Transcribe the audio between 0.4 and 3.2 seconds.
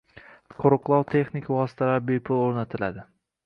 Qoʻriqlov texnik vositalari bepul oʻrnatiladi